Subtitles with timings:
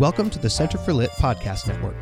[0.00, 1.94] Welcome to the Center for Lit Podcast Network.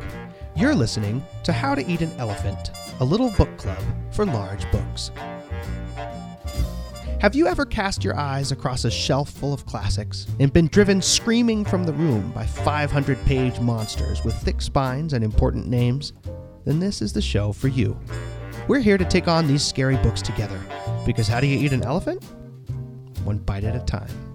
[0.55, 3.77] You're listening to How to Eat an Elephant, a little book club
[4.09, 5.11] for large books.
[7.21, 11.03] Have you ever cast your eyes across a shelf full of classics and been driven
[11.03, 16.13] screaming from the room by 500 page monsters with thick spines and important names?
[16.65, 17.95] Then this is the show for you.
[18.67, 20.59] We're here to take on these scary books together
[21.05, 22.23] because how do you eat an elephant?
[23.23, 24.32] One bite at a time.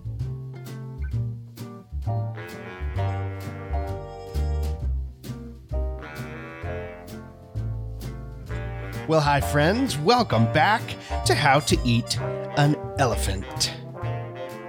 [9.09, 9.97] Well, hi, friends.
[9.99, 10.83] Welcome back
[11.25, 12.19] to How to Eat
[12.59, 13.75] an Elephant.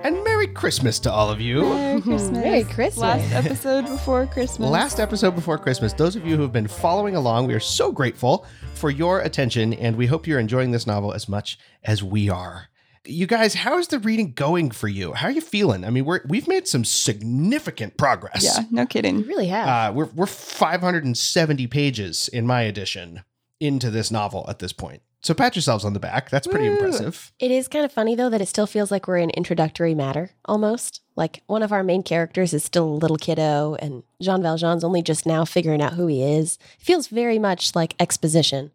[0.04, 1.62] And Merry Christmas to all of you.
[1.64, 2.32] Merry Christmas.
[2.32, 2.98] Merry Christmas.
[3.02, 4.70] Last episode before Christmas.
[4.70, 5.92] Last episode before Christmas.
[5.92, 9.74] Those of you who have been following along, we are so grateful for your attention,
[9.74, 12.70] and we hope you're enjoying this novel as much as we are.
[13.06, 15.14] You guys, how is the reading going for you?
[15.14, 15.84] How are you feeling?
[15.84, 18.44] I mean, we're we've made some significant progress.
[18.44, 19.24] Yeah, no You kidding.
[19.24, 19.68] really have.
[19.68, 23.24] Uh, we're we're 570 pages in my edition
[23.60, 25.02] into this novel at this point.
[25.22, 26.30] So pat yourselves on the back.
[26.30, 26.76] That's pretty Woo.
[26.76, 27.34] impressive.
[27.40, 30.32] it is kind of funny though that it still feels like we're in introductory matter
[30.46, 31.02] almost.
[31.18, 35.02] Like one of our main characters is still a little kiddo, and Jean Valjean's only
[35.02, 36.58] just now figuring out who he is.
[36.80, 38.72] It feels very much like exposition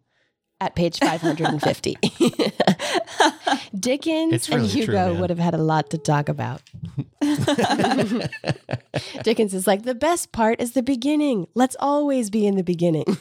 [0.60, 1.96] at page 550.
[3.78, 6.62] Dickens It's and really true, Hugo would have had a lot to talk about.
[9.22, 11.46] Dickens is like, the best part is the beginning.
[11.54, 13.04] Let's always be in the beginning.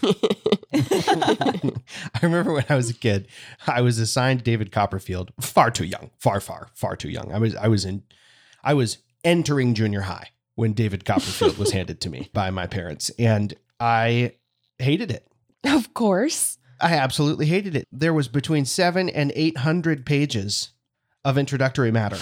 [0.73, 3.27] I remember when I was a kid,
[3.67, 7.31] I was assigned David Copperfield, far too young, far, far, far too young.
[7.31, 8.03] I was, I was in,
[8.63, 13.09] I was entering junior high when David Copperfield was handed to me by my parents,
[13.17, 14.33] and I
[14.77, 15.27] hated it.
[15.65, 16.57] of course.
[16.83, 17.87] I absolutely hated it.
[17.91, 20.69] There was between seven and eight hundred pages
[21.25, 22.19] of introductory matter,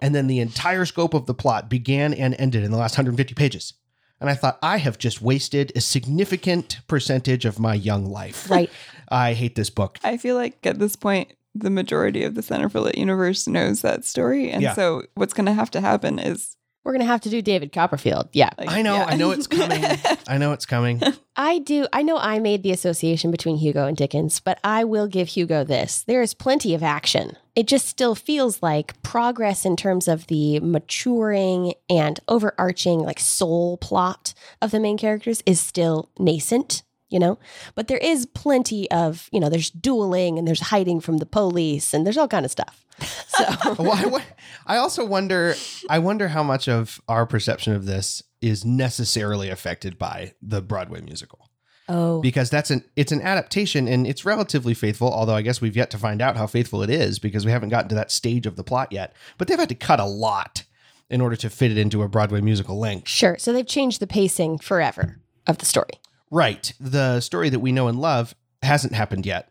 [0.00, 3.34] and then the entire scope of the plot began and ended in the last 150
[3.34, 3.74] pages.
[4.20, 8.50] And I thought, I have just wasted a significant percentage of my young life.
[8.50, 8.68] Right.
[9.08, 9.98] I hate this book.
[10.02, 13.80] I feel like at this point, the majority of the Center for Lit universe knows
[13.82, 14.50] that story.
[14.50, 14.74] And Yeah.
[14.74, 17.72] so what's going to have to happen is We're going to have to do David
[17.72, 18.28] Copperfield.
[18.32, 18.50] Yeah.
[18.56, 19.04] like, I know, yeah.
[19.04, 19.84] I know it's coming.
[20.28, 21.02] I know it's coming.
[21.36, 21.86] I do.
[21.92, 25.64] I know I made the association between Hugo and Dickens, but I will give Hugo
[25.64, 26.02] this.
[26.06, 27.36] There is plenty of action.
[27.54, 33.76] It just still feels like progress in terms of the maturing and overarching, like soul
[33.78, 37.38] plot of the main characters is still nascent, you know?
[37.74, 41.94] But there is plenty of, you know, there's dueling and there's hiding from the police
[41.94, 42.84] and there's all kind of stuff.
[43.28, 43.74] So.
[43.78, 45.54] well, I, I also wonder.
[45.88, 51.00] I wonder how much of our perception of this is necessarily affected by the Broadway
[51.00, 51.48] musical.
[51.90, 55.74] Oh, because that's an it's an adaptation and it's relatively faithful although i guess we've
[55.74, 58.44] yet to find out how faithful it is because we haven't gotten to that stage
[58.44, 60.64] of the plot yet but they've had to cut a lot
[61.08, 63.38] in order to fit it into a broadway musical length sure.
[63.38, 65.92] So they've changed the pacing forever of the story.
[66.30, 69.50] Right the story that we know and love hasn't happened yet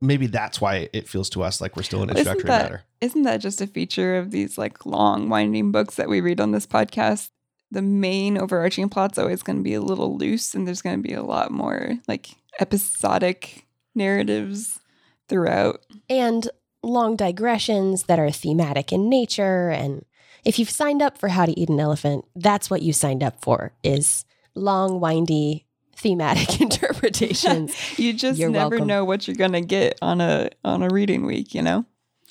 [0.00, 2.62] maybe that's why it feels to us like we're still in Well, isn't introductory that-
[2.70, 6.38] matter Isn't that just a feature of these like long winding books that we read
[6.40, 7.30] on this podcast?
[7.70, 11.08] The main overarching plot's always going to be a little loose and there's going to
[11.08, 12.30] be a lot more like
[12.60, 14.80] episodic narratives
[15.28, 15.84] throughout.
[16.08, 16.48] and
[16.82, 20.04] long digressions that are thematic in nature and
[20.46, 23.40] if you've signed up for how to eat an elephant that's what you signed up
[23.42, 24.24] for is
[24.54, 25.66] long windy
[26.00, 26.60] thematic
[27.10, 28.88] interpretations you just You're never welcome.
[28.88, 31.84] know what you're going to get on a on a reading week, you know?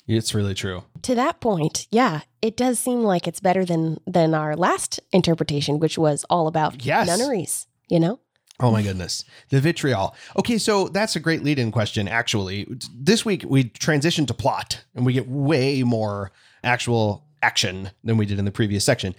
[0.07, 4.33] it's really true to that point yeah it does seem like it's better than than
[4.33, 7.05] our last interpretation which was all about Yes.
[7.07, 8.19] nunneries you know
[8.61, 9.23] Oh my goodness.
[9.51, 10.13] The vitriol.
[10.37, 12.67] Okay, so that's a great lead in question, actually.
[12.93, 18.25] This week we transition to plot and we get way more actual action than we
[18.25, 19.15] did in the previous section.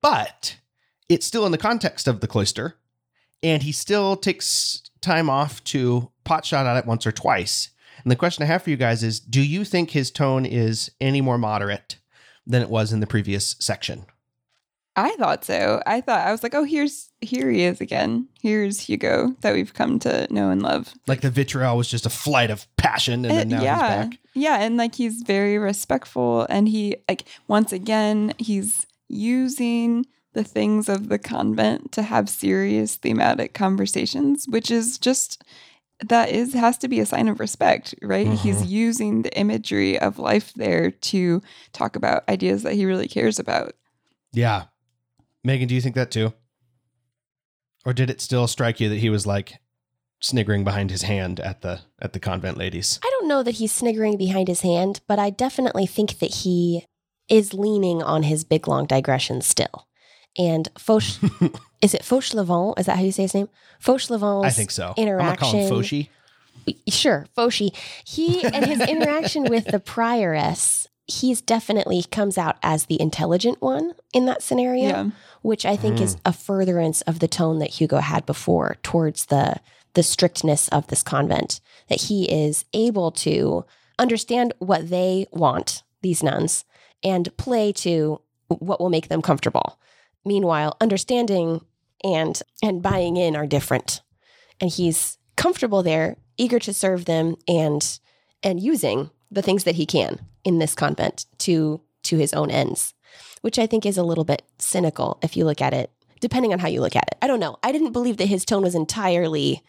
[0.00, 0.58] But
[1.08, 2.76] it's still in the context of the cloister,
[3.44, 7.68] and he still takes time off to pot shot at it once or twice.
[8.02, 10.90] And the question I have for you guys is do you think his tone is
[11.00, 11.98] any more moderate
[12.46, 14.06] than it was in the previous section?
[14.96, 15.82] I thought so.
[15.86, 18.28] I thought I was like, "Oh, here's here he is again.
[18.40, 22.10] Here's Hugo that we've come to know and love." Like the vitriol was just a
[22.10, 23.74] flight of passion, and then Uh, now yeah.
[24.04, 24.18] he's back.
[24.34, 30.88] Yeah, and like he's very respectful and he like once again he's using the things
[30.88, 35.42] of the convent to have serious thematic conversations, which is just
[36.00, 38.26] that is has to be a sign of respect, right?
[38.32, 38.68] He's Mhm.
[38.68, 41.40] using the imagery of life there to
[41.72, 43.74] talk about ideas that he really cares about.
[44.32, 44.64] Yeah.
[45.44, 46.34] Megan, do you think that too?
[47.86, 49.58] Or did it still strike you that he was like
[50.20, 52.98] sniggering behind his hand at the at the convent ladies?
[53.04, 56.86] i don't know that he's sniggering behind his hand but i definitely think that he
[57.28, 59.86] is leaning on his big long digressions still
[60.38, 61.18] and Fauch.
[61.82, 62.78] is it Fauchelevent?
[62.78, 63.48] Is that how you say his name?
[63.82, 64.88] Fauchelevent's I think so.
[64.88, 65.36] I'm gonna interaction.
[65.50, 66.08] call him Foshi.
[66.88, 67.74] Sure, Foshi.
[68.06, 73.92] He and his interaction with the prioress, he's definitely comes out as the intelligent one
[74.12, 75.10] in that scenario, Yeah.
[75.42, 76.20] which I think is mm.
[76.24, 79.56] a furtherance of the tone that Hugo had before towards the
[79.92, 81.60] the strictness of this convent.
[81.88, 83.64] That he is able to
[83.98, 86.64] understand what they want, these nuns,
[87.02, 89.78] and play to what will make them comfortable.
[90.24, 91.64] Meanwhile, understanding
[92.02, 94.02] and and buying in are different.
[94.60, 97.98] And he's comfortable there, eager to serve them and
[98.42, 102.94] and using the things that he can in this convent to to his own ends,
[103.40, 105.90] which I think is a little bit cynical if you look at it,
[106.20, 107.18] depending on how you look at it.
[107.22, 107.56] I don't know.
[107.62, 109.62] I didn't believe that his tone was entirely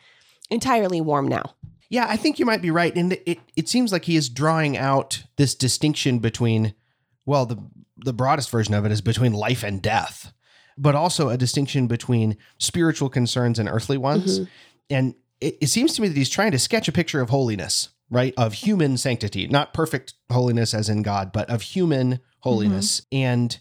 [0.49, 1.55] entirely warm now.
[1.89, 2.95] Yeah, I think you might be right.
[2.95, 6.73] And it, it seems like he is drawing out this distinction between,
[7.25, 7.57] well, the,
[7.97, 10.33] the broadest version of it is between life and death,
[10.77, 14.39] but also a distinction between spiritual concerns and earthly ones.
[14.39, 14.51] Mm-hmm.
[14.89, 17.89] And it, it seems to me that he's trying to sketch a picture of holiness,
[18.09, 18.33] right?
[18.37, 23.01] Of human sanctity, not perfect holiness as in God, but of human holiness.
[23.01, 23.23] Mm-hmm.
[23.23, 23.59] And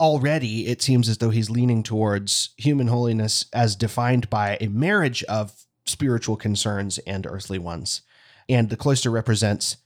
[0.00, 5.24] already it seems as though he's leaning towards human holiness as defined by a marriage
[5.24, 8.02] of spiritual concerns and earthly ones.
[8.48, 9.78] And the cloister represents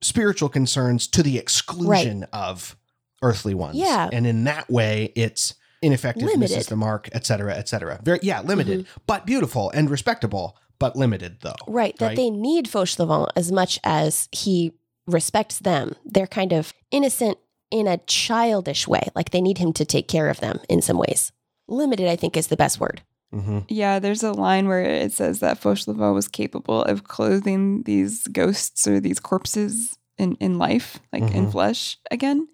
[0.00, 2.76] spiritual concerns to the exclusion of
[3.22, 3.76] earthly ones.
[3.76, 4.08] Yeah.
[4.12, 6.40] And in that way, it's ineffective, Limited.
[6.40, 8.00] misses the mark, et cetera, et cetera.
[8.02, 11.54] Very, yeah, limited, but beautiful and respectable, but limited though.
[11.66, 12.16] Right, that Right.
[12.16, 14.72] they need Fauchelevent as much as he
[15.06, 15.94] respects them.
[16.04, 17.38] They're kind of innocent
[17.70, 20.98] in a childish way, like they need him to take care of them in some
[20.98, 21.32] ways.
[21.68, 23.02] Limited, I think, is the best word.
[23.30, 28.26] hmm Yeah, there's a line where it says that Fauchelevent was capable of clothing these
[28.28, 31.52] ghosts or these corpses in, in life, like in Mhm.
[31.52, 32.48] flesh again.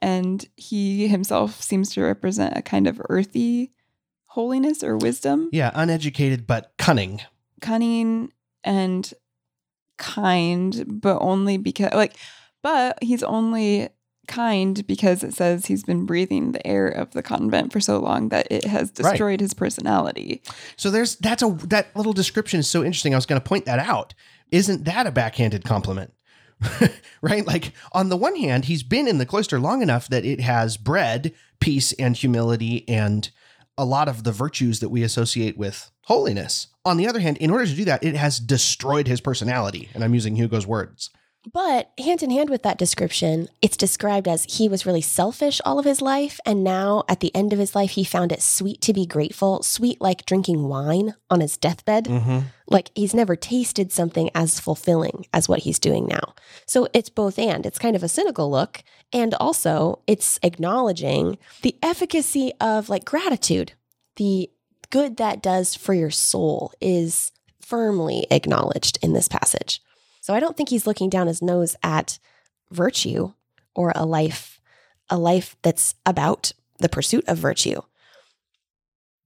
[0.00, 3.72] And he himself seems to represent a kind of earthy
[4.26, 7.20] holiness or wisdom, Yeah, uneducated, but cunning.
[7.60, 9.12] cunning and
[9.96, 12.14] kind, but only because, like,
[12.62, 13.88] but he's only
[14.26, 18.28] kind because it says he's been breathing the air of the convent for so long
[18.28, 18.94] that it has Right.
[18.94, 20.42] destroyed his personality.
[20.76, 23.14] So there's that's a that little description is so interesting.
[23.14, 24.12] I was going to point that out.
[24.50, 26.12] Isn't that a backhanded compliment?
[27.22, 27.46] right?
[27.46, 30.76] Like on the one hand, he's been in the cloister long enough that it has
[30.76, 33.30] bred peace and humility and
[33.76, 36.68] a lot of the virtues that we associate with holiness.
[36.84, 39.88] On the other hand, in order to do that, it has destroyed his personality.
[39.94, 41.10] And I'm using Hugo's words.
[41.52, 45.78] But hand in hand with that description, it's described as he was really selfish all
[45.78, 46.40] of his life.
[46.44, 49.62] And now at the end of his life, he found it sweet to be grateful,
[49.62, 52.04] sweet like drinking wine on his deathbed.
[52.04, 52.38] Mm-hmm.
[52.66, 56.34] Like he's never tasted something as fulfilling as what he's doing now.
[56.66, 57.64] So it's both and.
[57.64, 58.82] It's kind of a cynical look.
[59.12, 63.72] And also, it's acknowledging the efficacy of like gratitude.
[64.16, 64.50] The
[64.90, 69.80] good that does for your soul is firmly acknowledged in this passage.
[70.28, 72.18] So I don't think he's looking down his nose at
[72.70, 73.32] virtue
[73.74, 74.60] or a life
[75.08, 77.80] a life that's about the pursuit of virtue.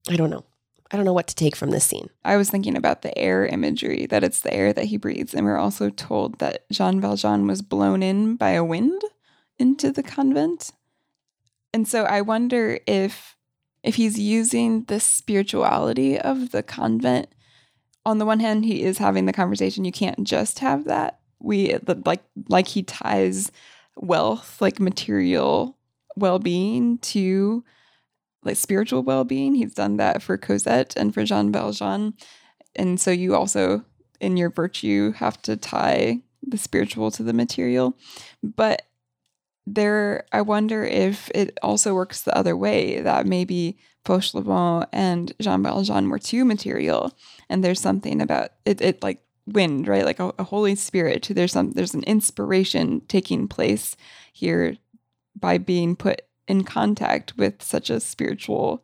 [0.09, 0.45] I don't know.
[0.93, 2.09] I don't know what to take from this scene.
[2.25, 5.35] I was thinking about the air imagery, that it's the air that he breathes.
[5.35, 9.03] And we're also told that Jean Valjean was blown in by a wind
[9.59, 10.71] into the convent.
[11.75, 13.37] And so I wonder if
[13.83, 17.27] if he's using the spirituality of the convent.
[18.05, 19.85] On the one hand, he is having the conversation.
[19.85, 21.21] You can't just have that.
[21.39, 23.51] We like like he ties
[23.97, 25.77] wealth, like material
[26.17, 27.65] well-being to
[28.45, 29.55] like spiritual well-being.
[29.55, 32.15] He's done that for Cosette and for Jean Valjean.
[32.75, 33.85] And so you also
[34.21, 37.97] in your virtue have to tie the spiritual to the material.
[38.43, 38.83] But
[39.67, 45.63] there I wonder if it also works the other way that maybe Fauchelevent and Jean
[45.63, 47.13] Valjean were too material
[47.49, 50.05] and there's something about it, it like wind, right?
[50.05, 51.29] Like a, a Holy Spirit.
[51.31, 53.97] There's some there's an inspiration taking place
[54.33, 54.77] here
[55.39, 58.83] by being put in contact with such a spiritual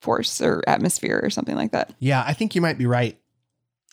[0.00, 1.94] force or atmosphere or something like that.
[1.98, 3.18] Yeah, I think you might be right.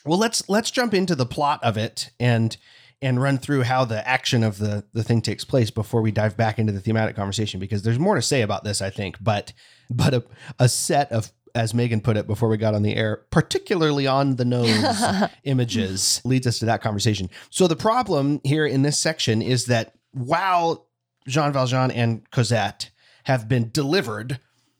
[0.05, 2.57] Well, let's let's jump into the plot of it and
[3.01, 6.37] and run through how the action of the the thing takes place before we dive
[6.37, 9.17] back into the thematic conversation because there's more to say about this, I think.
[9.21, 9.53] But
[9.89, 10.23] but a,
[10.59, 14.37] a set of as Megan put it before we got on the air, particularly on
[14.37, 15.03] the nose
[15.43, 17.29] images leads us to that conversation.
[17.49, 20.87] So the problem here in this section is that while
[21.27, 22.91] Jean Valjean and Cosette
[23.25, 24.39] have been delivered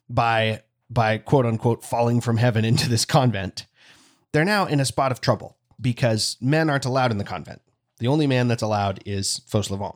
[0.09, 3.65] by by quote unquote falling from heaven into this convent,
[4.31, 7.61] they're now in a spot of trouble because men aren't allowed in the convent.
[8.01, 9.95] The only man that's allowed is Fauchelevent.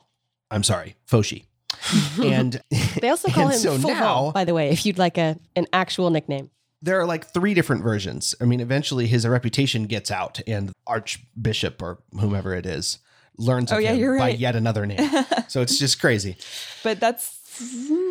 [0.51, 1.45] I'm sorry, Fauchy.
[2.23, 2.61] and
[3.01, 5.65] They also call him so Fauvent, now- by the way, if you'd like a an
[5.73, 6.49] actual nickname.
[6.81, 8.35] there are like three different versions.
[8.39, 12.99] I mean, eventually his reputation gets out, and Archbishop or whomever it is
[13.37, 14.19] learns Oh, of yeah, him you're right.
[14.35, 14.99] by yet another name.
[15.49, 16.37] so it's just crazy.
[16.83, 17.39] But that's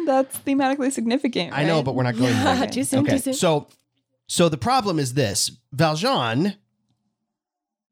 [0.07, 1.53] that's thematically significant.
[1.57, 2.57] I know, but we're not going there.
[2.57, 3.35] Yeah, too soon, okay, too soon.
[3.35, 3.69] so
[4.27, 6.55] so the problem is this: Valjean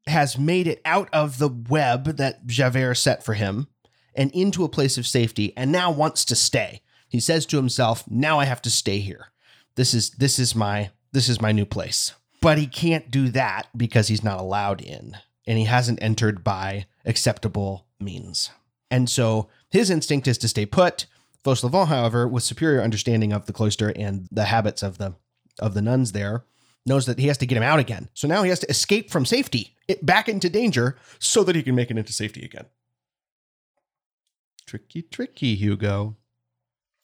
[0.07, 3.67] has made it out of the web that Javert set for him
[4.15, 6.81] and into a place of safety, and now wants to stay.
[7.09, 9.27] He says to himself, "Now I have to stay here.
[9.75, 13.69] This is this is my this is my new place." But he can't do that
[13.75, 15.17] because he's not allowed in,
[15.47, 18.49] and he hasn't entered by acceptable means.
[18.91, 21.05] And so his instinct is to stay put.
[21.43, 25.15] Fauchelevent, however, with superior understanding of the cloister and the habits of the
[25.59, 26.45] of the nuns there,
[26.85, 28.09] knows that he has to get him out again.
[28.13, 31.63] So now he has to escape from safety, it, back into danger, so that he
[31.63, 32.65] can make it into safety again.
[34.65, 36.17] Tricky, tricky, Hugo.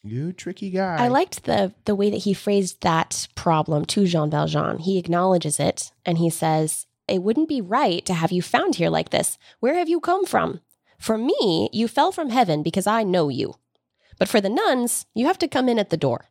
[0.01, 0.95] You tricky guy.
[0.97, 4.79] I liked the the way that he phrased that problem to Jean Valjean.
[4.79, 8.89] He acknowledges it and he says, "It wouldn't be right to have you found here
[8.89, 9.37] like this.
[9.59, 10.61] Where have you come from?
[10.97, 13.55] For me, you fell from heaven because I know you.
[14.17, 16.29] But for the nuns, you have to come in at the door."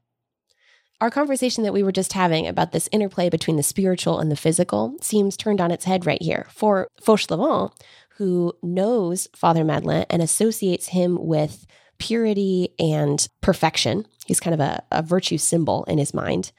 [1.00, 4.36] Our conversation that we were just having about this interplay between the spiritual and the
[4.36, 6.46] physical seems turned on its head right here.
[6.50, 7.72] For Fauchelevent,
[8.16, 11.66] who knows Father Madeleine and associates him with
[11.98, 14.06] purity and perfection.
[14.26, 16.50] He's kind of a, a virtue symbol in his mind.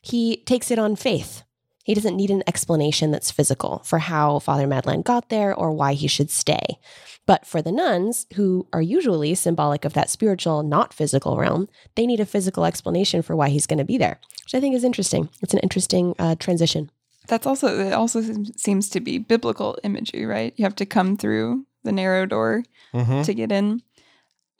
[0.00, 1.42] He takes it on faith.
[1.88, 5.94] He doesn't need an explanation that's physical for how Father Madeleine got there or why
[5.94, 6.78] he should stay.
[7.24, 12.04] But for the nuns, who are usually symbolic of that spiritual, not physical realm, they
[12.04, 14.84] need a physical explanation for why he's going to be there, which I think is
[14.84, 15.30] interesting.
[15.40, 16.90] It's an interesting uh, transition.
[17.26, 17.94] That's also it.
[17.94, 20.52] Also seems- seems to be biblical imagery, right?
[20.58, 23.24] You have to come through the narrow door Mhm.
[23.24, 23.80] to get in.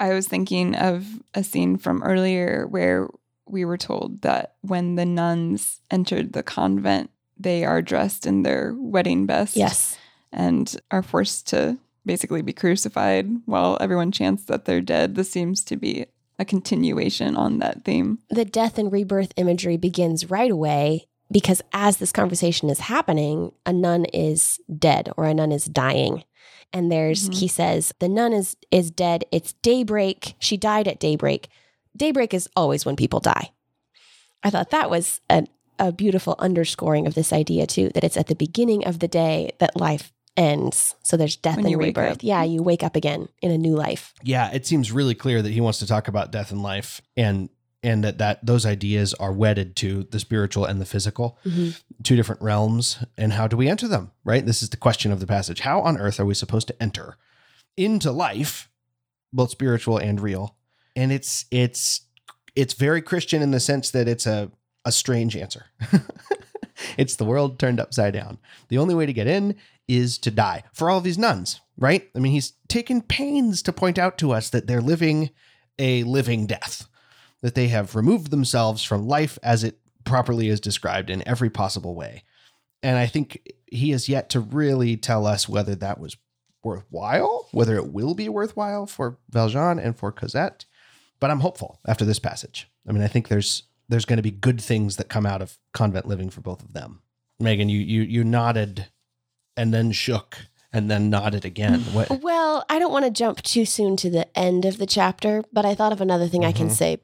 [0.01, 1.05] I was thinking of
[1.35, 3.11] a scene from earlier where
[3.47, 8.75] we were told that when the nuns entered the convent, they are dressed in their
[8.77, 9.57] wedding best.
[9.57, 9.97] Yes.
[10.33, 15.15] and are forced to basically be crucified while everyone chants that they're dead.
[15.15, 16.05] This seems to be
[16.39, 18.19] a continuation on that theme.
[18.31, 23.73] the death and rebirth imagery begins right away because as this conversation is happening, a
[23.73, 26.25] nun is dead or a nun is dying.
[26.73, 27.35] And there's Mhm.
[27.35, 29.25] he says the nun is is dead.
[29.33, 30.35] It's daybreak.
[30.39, 31.49] She died at daybreak.
[31.97, 33.51] Daybreak is always when people die.
[34.43, 35.47] I thought that was a,
[35.79, 39.53] a beautiful underscoring of this idea too, that it's at the beginning of the day
[39.59, 40.95] that life ends.
[41.03, 42.23] So there's death When and rebirth.
[42.23, 44.15] Yeah, you wake up again in a new life.
[44.23, 47.51] Yeah, it seems really clear that he wants to talk about death and life and
[47.83, 51.71] and that, that those ideas are wedded to the spiritual and the physical, mm-hmm.
[52.03, 53.05] two different realms.
[53.17, 54.11] And how do we enter them?
[54.25, 54.45] Right?
[54.45, 55.61] This is the question of the passage.
[55.61, 57.17] How on earth are we supposed to enter
[57.77, 58.69] into life,
[59.33, 60.57] both spiritual and real?
[60.97, 62.03] And it's it's
[62.57, 64.51] it's very Christian in the sense that it's a
[64.89, 65.67] a strange answer.
[66.97, 68.39] it's the world turned upside down.
[68.69, 69.55] The only way to get in
[69.87, 72.09] is to die for all these nuns, right?
[72.17, 75.31] I mean, he's taken pains to point out to us that they're living
[75.79, 76.89] a living death,
[77.43, 81.95] that they have removed themselves from life as it properly is described in every possible
[81.95, 82.25] way.
[82.83, 86.17] And I think he has yet to really tell us whether that was
[86.65, 90.65] worthwhile, whether it will be worthwhile for Valjean and for Cosette.
[91.21, 92.71] But I'm hopeful after this passage.
[92.89, 95.59] I mean, I think there's there's going to be good things that come out of
[95.73, 97.01] convent living for both of them.
[97.41, 98.87] Megan, you you you nodded
[99.57, 100.39] and then shook
[100.73, 101.81] and then nodded again.
[101.93, 102.11] What?
[102.23, 105.65] Well, I don't want to jump too soon to the end of the chapter, but
[105.65, 106.73] I thought of another thing I can Mhm.
[106.73, 106.99] say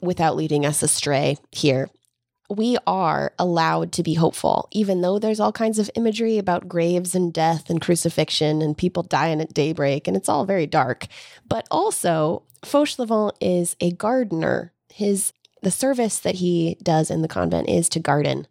[0.00, 1.90] without leading us astray here.
[2.48, 7.14] We are allowed to be hopeful, even though there's all kinds of imagery about graves
[7.14, 11.06] and death and crucifixion and people dying at daybreak, and it's all very dark.
[11.48, 14.72] But also, Fauchelevent is a gardener.
[14.92, 15.32] His
[15.62, 18.46] the service that he does in the convent is to garden,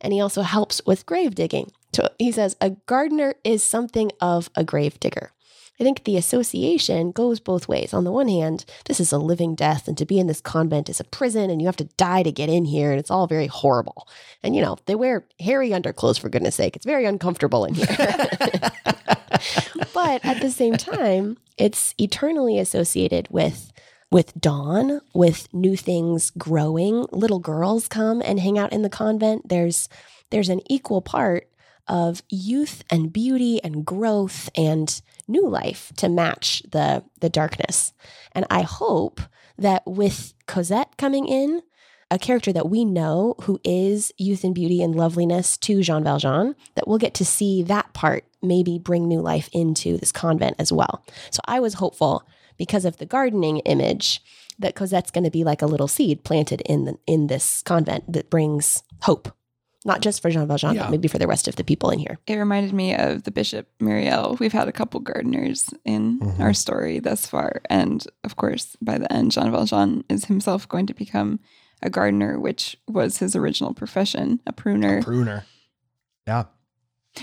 [0.00, 1.72] and he also helps with grave digging.
[1.92, 5.32] So he says a gardener is something of a grave digger.
[5.80, 7.94] I think the association goes both ways.
[7.94, 10.90] On the one hand, this is a living death, and to be in this convent
[10.90, 13.26] is a prison, and you have to die to get in here, and it's all
[13.26, 14.06] very horrible.
[14.42, 16.76] And you know, they wear hairy underclothes for goodness sake.
[16.76, 17.86] It's very uncomfortable in here.
[19.94, 23.72] but at the same time, it's eternally associated with
[24.10, 27.06] with dawn, with new things growing.
[27.12, 29.48] Little girls come and hang out in the convent.
[29.48, 29.88] There's
[30.30, 31.48] there's an equal part
[31.88, 37.92] of youth and beauty and growth and new life to match the the darkness.
[38.32, 39.20] And I hope
[39.58, 41.62] that with Cosette coming in,
[42.10, 46.56] a character that we know who is youth and beauty and loveliness to Jean Valjean,
[46.74, 50.72] that we'll get to see that part maybe bring new life into this convent as
[50.72, 51.04] well.
[51.30, 52.24] So I was hopeful
[52.60, 54.20] because of the gardening image
[54.58, 58.04] that Cosette's going to be like a little seed planted in the, in this convent
[58.12, 59.32] that brings hope,
[59.86, 60.82] not just for Jean Valjean, Yeah.
[60.82, 62.18] but maybe for the rest of the people in here.
[62.26, 64.38] It reminded me of the Bishop Myriel.
[64.38, 66.38] We've had a couple gardeners in Mhm.
[66.40, 67.62] our story thus far.
[67.70, 71.40] And of course, by the end, Jean Valjean is himself going to become
[71.82, 75.02] a gardener, which was his original profession, a pruner.
[75.02, 75.46] Pruner.
[76.26, 76.44] Yeah.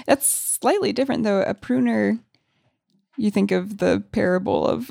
[0.07, 1.43] That's slightly different, though.
[1.43, 2.17] A pruner,
[3.17, 4.89] you think of the parable of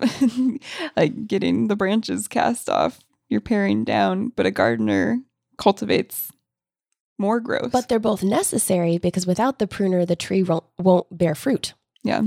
[0.96, 5.20] like getting the branches cast off, you're paring down, but a gardener
[5.58, 6.32] cultivates
[7.18, 7.72] more growth.
[7.72, 11.74] But they're both necessary because without the pruner, the tree won't, won't bear fruit.
[12.02, 12.22] yeah.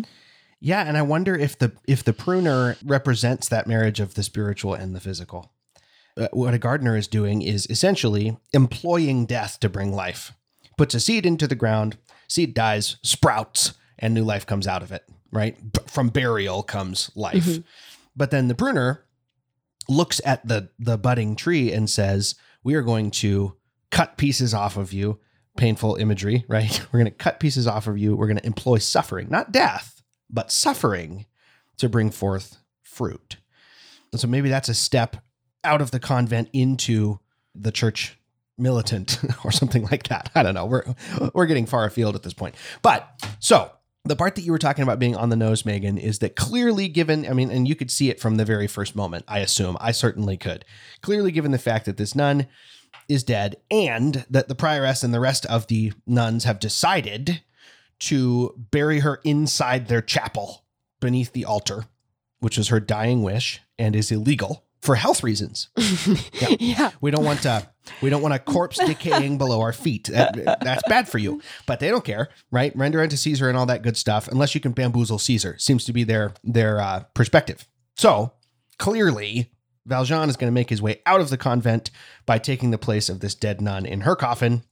[0.61, 4.73] Yeah, and I wonder if the if the pruner represents that marriage of the spiritual
[4.73, 5.53] and the physical.
[6.17, 10.33] Uh, what a gardener is doing is essentially employing death to bring life.
[10.77, 14.91] Puts a seed into the ground, seed dies, sprouts, and new life comes out of
[14.91, 15.57] it, right?
[15.73, 17.45] B- from burial comes life.
[17.45, 17.63] Mhm.
[18.15, 19.05] But then the pruner
[19.87, 23.55] looks at the the budding tree and says, "We are going to
[23.91, 25.19] cut pieces off of you."
[25.57, 26.81] Painful imagery, right?
[26.91, 28.15] We're going to cut pieces off of you.
[28.15, 31.25] We're going to employ suffering, not death, but suffering
[31.77, 33.37] to bring forth fruit.
[34.11, 35.17] And so maybe that's a step
[35.63, 37.19] out of the convent into
[37.53, 38.17] the church
[38.57, 40.29] militant or something like that.
[40.35, 40.65] I don't know.
[40.65, 40.83] We're
[41.33, 42.55] we're getting far afield at this point.
[42.81, 43.09] But
[43.39, 43.71] so
[44.05, 46.87] the part that you were talking about being on the nose, Megan, is that clearly
[46.87, 49.77] given, I mean, and you could see it from the very first moment, I assume.
[49.79, 50.63] I certainly could.
[51.01, 52.47] Clearly given the fact that this nun
[53.07, 57.41] is dead and that the prioress and the rest of the nuns have decided
[57.99, 60.63] to bury her inside their chapel
[61.01, 61.85] beneath the altar,
[62.39, 65.69] which was her dying wish and is illegal for health reasons.
[66.33, 66.55] Yeah.
[66.59, 66.91] yeah.
[67.01, 67.67] We don't want to
[68.01, 70.09] we don't want a corpse decaying below our feet.
[70.11, 71.41] That- that's bad for you.
[71.65, 72.75] But they don't care, right?
[72.75, 75.57] Render unto Caesar and all that good stuff, unless you can bamboozle Caesar.
[75.57, 77.67] Seems to be their their uh, perspective.
[77.97, 78.33] So
[78.77, 79.51] clearly,
[79.85, 81.91] Valjean is going to make his way out of the convent
[82.25, 84.63] by taking the place of this dead nun in her coffin,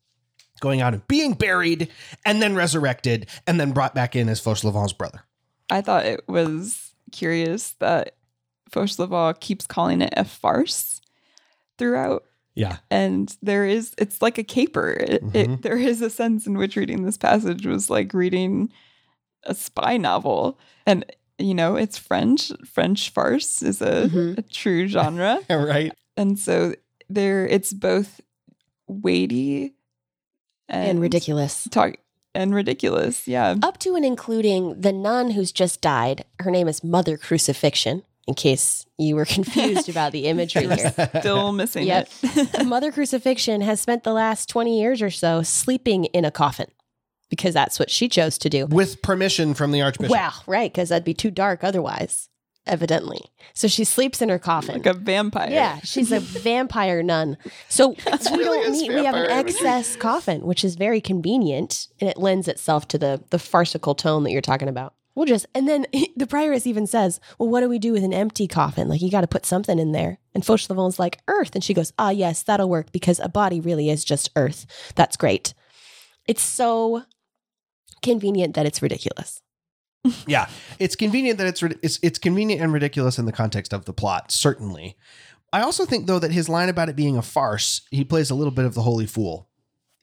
[0.62, 1.90] going out and being buried,
[2.26, 5.24] and then resurrected, and then brought back in as Fauchelevent's brother.
[5.70, 8.16] I thought it was curious that
[8.72, 11.02] Fauchelevent keeps calling it a farce
[11.78, 12.24] throughout.
[12.56, 12.78] Yeah.
[12.90, 14.92] And there is, it's like a caper.
[15.00, 15.36] It, Mhm.
[15.36, 18.72] it, there is a sense in which reading this passage was like reading
[19.44, 20.58] a spy novel.
[20.86, 21.06] And,
[21.38, 22.52] you know, it's French.
[22.66, 24.38] French farce is a, Mhm.
[24.40, 25.40] a true genre.
[25.50, 25.94] right.
[26.18, 26.74] and so
[27.10, 28.22] there, it's both
[28.88, 29.76] weighty
[30.68, 31.68] and, And ridiculous.
[31.72, 31.98] Talk,
[32.34, 33.28] and ridiculous.
[33.28, 33.56] Yeah.
[33.62, 36.26] Up to and including the nun who's just died.
[36.40, 40.94] Her name is Mother Crucifixion, in case you were confused about the imagery here.
[41.20, 42.10] Still missing Yep.
[42.24, 42.66] it.
[42.68, 46.68] Mother Crucifixion has spent the last 20 years or so sleeping in a coffin
[47.30, 48.66] because that's what she chose to do.
[48.66, 50.12] With permission from the Archbishop.
[50.12, 52.30] Wow, right, because that'd be too dark otherwise,
[52.66, 53.20] evidently.
[53.54, 54.76] So she sleeps in her coffin.
[54.76, 55.50] like a vampire.
[55.50, 57.38] yeah, she's a vampire nun.
[57.70, 57.90] So
[58.32, 62.18] we really don't need we have an excess coffin, which is very convenient and it
[62.18, 64.94] lends itself to the the farcical tone that you're talking about.
[65.18, 68.14] We'll just and then the prioress even says, "Well, what do we do with an
[68.14, 68.88] empty coffin?
[68.88, 71.92] Like you got to put something in there." And Fauchelevent's like, "Earth," and she goes,
[71.98, 74.68] "Ah, yes, that'll work because a body really is just earth.
[74.94, 75.56] That's great."
[76.28, 77.02] It's so
[78.04, 79.42] convenient that it's ridiculous.
[80.28, 83.94] Yeah, it's convenient that it's it's it's convenient and ridiculous in the context of the
[83.94, 84.32] plot.
[84.32, 84.96] Certainly,
[85.52, 88.36] I also think though that his line about it being a farce, he plays a
[88.36, 89.50] little bit of the holy fool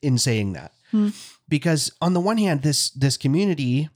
[0.01, 1.09] in saying that, Hmm.
[1.47, 3.89] because on the one hand, this this community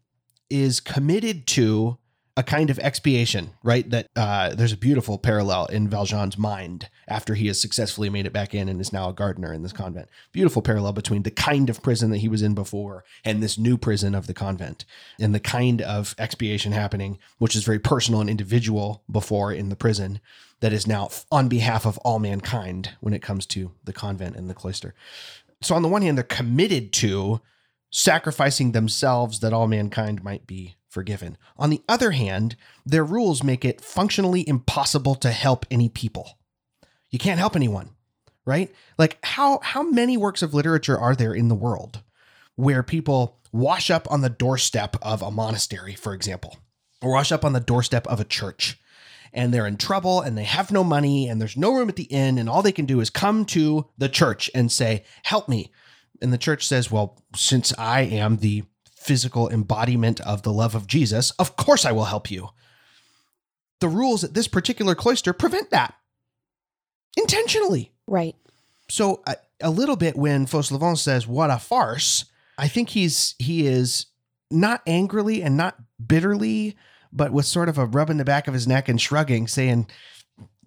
[0.49, 1.97] is committed to
[2.39, 3.89] a kind of expiation, right?
[3.89, 8.31] That uh, there's a beautiful parallel in Valjean's mind after he has successfully made it
[8.31, 10.07] back in and is now a gardener in this convent.
[10.31, 13.77] Beautiful parallel between the kind of prison that he was in before and this new
[13.77, 14.85] prison of the convent,
[15.19, 19.75] and the kind of expiation happening, which is very personal and individual before in the
[19.75, 20.21] prison,
[20.61, 24.49] that is now on behalf of all mankind when it comes to the convent and
[24.49, 24.93] the cloister.
[25.61, 27.41] So, on the one hand, they're committed to
[27.91, 31.37] sacrificing themselves that all mankind might be forgiven.
[31.57, 36.37] On the other hand, their rules make it functionally impossible to help any people.
[37.09, 37.91] You can't help anyone,
[38.45, 38.71] right?
[38.97, 42.01] Like how how many works of literature are there in the world
[42.55, 46.57] where people wash up on the doorstep of a monastery, for example,
[47.01, 48.79] or wash up on the doorstep of a church?
[49.31, 52.03] And they're in trouble and they have no money and there's no room at the
[52.03, 55.71] inn, and all they can do is come to the church and say, Help me.
[56.21, 58.63] And the church says, Well, since I am the
[58.95, 62.49] physical embodiment of the love of Jesus, of course I will help you.
[63.79, 65.95] The rules at this particular cloister prevent that
[67.17, 67.91] intentionally.
[68.07, 68.35] Right.
[68.89, 72.25] So a, a little bit when Fauchelevent says "what a farce,"
[72.57, 74.07] I think he's he is
[74.51, 76.75] not angrily and not bitterly,
[77.11, 79.87] but with sort of a rub in the back of his neck and shrugging, saying,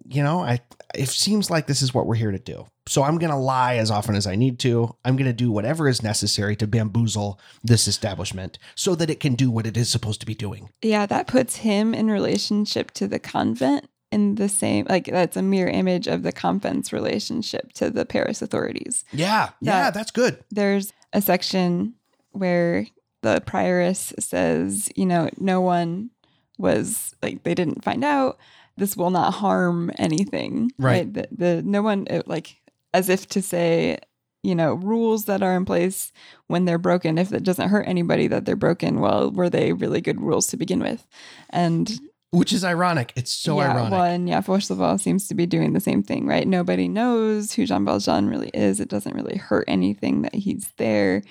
[0.05, 0.59] you know, I
[0.93, 2.65] it seems like this is what we're here to do.
[2.87, 4.95] So I'm going to lie as often as I need to.
[5.05, 9.35] I'm going to do whatever is necessary to bamboozle this establishment so that it can
[9.35, 10.69] do what it is supposed to be doing.
[10.81, 15.41] Yeah, that puts him in relationship to the convent in the same like that's a
[15.41, 19.03] mirror image of the convent's relationship to the Paris authorities.
[19.11, 19.49] Yeah.
[19.59, 20.43] Yeah, that's good.
[20.51, 21.95] There's a section
[22.31, 22.85] where
[23.21, 26.11] the prioress says, you know, no one
[26.59, 28.37] was like they didn't find out.
[28.77, 30.71] This will not harm anything.
[30.77, 31.11] Right.
[31.11, 32.61] The, the no one it, like
[32.93, 33.99] as if to say,
[34.41, 36.11] you know, rules that are in place
[36.47, 40.01] when they're broken, if it doesn't hurt anybody that they're broken, well, were they really
[40.01, 41.07] good rules to begin with?
[41.51, 41.99] And
[42.31, 43.13] Which is ironic.
[43.15, 43.91] It's so yeah, ironic.
[43.91, 46.47] Well, and yeah, Fauchelevent seems to be doing the same thing, right?
[46.47, 48.79] Nobody knows who Jean Valjean really is.
[48.79, 51.21] It doesn't really hurt anything that he's there.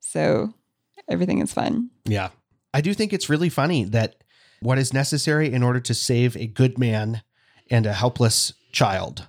[0.00, 0.54] So
[1.08, 1.90] everything is fun.
[2.04, 2.30] Yeah.
[2.72, 4.21] I do think it's really funny that
[4.62, 7.22] what is necessary in order to save a good man
[7.70, 9.28] and a helpless child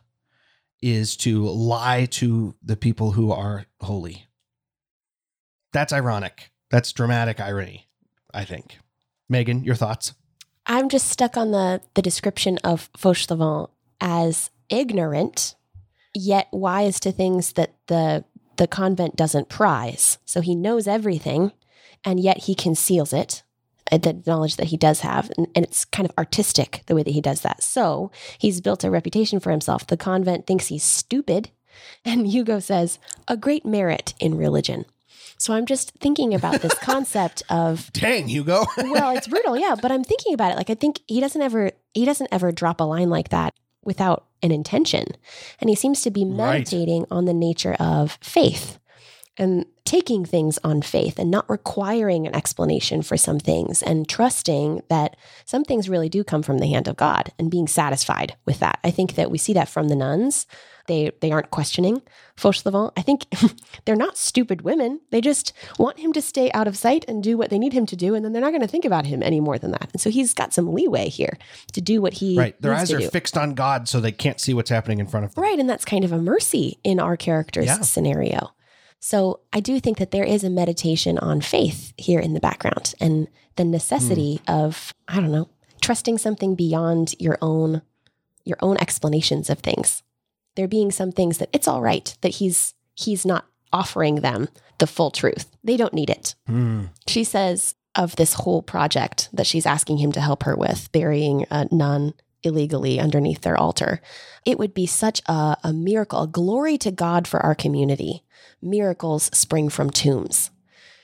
[0.81, 4.27] is to lie to the people who are holy.
[5.71, 6.51] That's ironic.
[6.69, 7.87] That's dramatic irony,
[8.33, 8.77] I think.
[9.29, 10.13] Megan, your thoughts?
[10.65, 13.69] I'm just stuck on the the description of Fauchelevent
[13.99, 15.55] as ignorant,
[16.13, 18.23] yet wise to things that the
[18.57, 20.19] the convent doesn't prize.
[20.25, 21.51] So he knows everything,
[22.03, 23.43] and yet he conceals it.
[23.91, 27.03] Uh, The knowledge that he does have, and, and it's kind of artistic the way
[27.03, 27.63] that he does that.
[27.63, 29.85] So he's built a reputation for himself.
[29.87, 31.49] The convent thinks he's stupid,
[32.05, 34.85] and Hugo says a great merit in religion.
[35.37, 38.63] So I'm just thinking about this concept of Dang, Hugo.
[38.77, 39.75] well, it's brutal, yeah.
[39.81, 40.57] But I'm thinking about it.
[40.57, 44.25] Like I think he doesn't ever he doesn't ever drop a line like that without
[44.41, 45.05] an intention.
[45.59, 46.35] And he seems to be Right.
[46.59, 48.79] meditating on the nature of faith
[49.37, 54.81] and taking things on faith and not requiring an explanation for some things and trusting
[54.89, 55.15] that
[55.45, 58.79] some things really do come from the hand of God and being satisfied with that.
[58.83, 60.45] I think that we see that from the nuns.
[60.87, 62.01] They they aren't questioning
[62.37, 62.91] Fauchelevent.
[62.97, 63.25] I think
[63.85, 64.99] they're not stupid women.
[65.11, 67.85] They just want him to stay out of sight and do what they need him
[67.85, 69.89] to do, and then they're not going to think about him any more than that.
[69.93, 71.37] And so he's got some leeway here
[71.71, 72.61] to do what he right.
[72.61, 73.09] Their needs eyes to are do.
[73.09, 75.41] fixed on God so they can't see what's happening in front of them.
[75.43, 75.57] Right.
[75.57, 77.79] And that's kind of a mercy in our character's Yeah.
[77.81, 78.51] scenario.
[79.05, 82.93] So I do think that there is a meditation on faith here in the background
[83.01, 84.53] and the necessity Hmm.
[84.53, 85.49] of, I don't know,
[85.81, 87.81] trusting something beyond your own
[88.45, 90.03] your own explanations of things.
[90.55, 94.87] There being some things that it's all right that he's he's not offering them the
[94.87, 95.47] full truth.
[95.65, 96.35] They don't need it.
[96.47, 96.85] Hmm.
[97.05, 101.45] She says of this whole project that she's asking him to help her with, burying
[101.51, 104.01] a nun illegally underneath their altar.
[104.45, 108.23] It would be such a, a miracle, a glory to God for our community.
[108.63, 110.49] Miracles spring from tombs.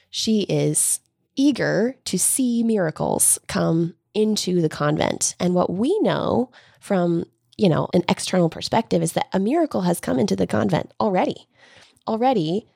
[0.10, 1.00] She is
[1.36, 5.36] eager to see miracles come into the convent.
[5.40, 7.26] And what we know from,
[7.58, 11.48] you know, an external perspective is that a miracle has come into the convent already.
[12.08, 12.68] Already,